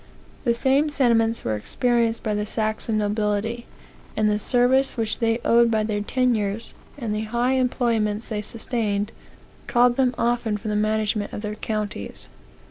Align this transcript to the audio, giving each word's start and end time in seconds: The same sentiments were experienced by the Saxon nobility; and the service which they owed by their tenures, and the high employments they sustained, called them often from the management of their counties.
The 0.45 0.53
same 0.55 0.89
sentiments 0.89 1.43
were 1.45 1.55
experienced 1.55 2.23
by 2.23 2.33
the 2.33 2.47
Saxon 2.47 2.97
nobility; 2.97 3.67
and 4.17 4.27
the 4.31 4.39
service 4.39 4.97
which 4.97 5.19
they 5.19 5.39
owed 5.45 5.69
by 5.69 5.83
their 5.83 6.01
tenures, 6.01 6.73
and 6.97 7.13
the 7.13 7.25
high 7.25 7.53
employments 7.53 8.27
they 8.29 8.41
sustained, 8.41 9.11
called 9.67 9.97
them 9.97 10.15
often 10.17 10.57
from 10.57 10.71
the 10.71 10.75
management 10.75 11.31
of 11.33 11.41
their 11.43 11.53
counties. 11.53 12.29